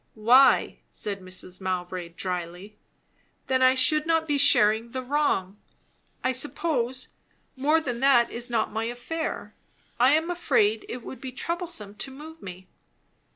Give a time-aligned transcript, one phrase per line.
[0.15, 1.61] "Why?" said Mrs.
[1.61, 2.75] Mowbray dryly.
[3.45, 5.57] "Then I should not be sharing the wrong.
[6.23, 7.09] I suppose,
[7.55, 9.53] more than that is not my affair.
[9.99, 12.67] I am afraid it would be troublesome to move me."